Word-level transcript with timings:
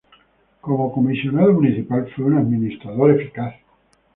Como 0.61 0.91
Comisionado 0.91 1.53
Municipal, 1.53 2.09
fue 2.15 2.25
un 2.25 2.39
administrador 2.39 3.11
eficaz. 3.11 3.53